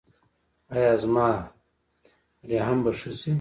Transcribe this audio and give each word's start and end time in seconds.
ایا 0.75 0.93
زما 1.01 1.27
رحم 2.49 2.77
به 2.83 2.91
ښه 2.99 3.11
شي؟ 3.19 3.29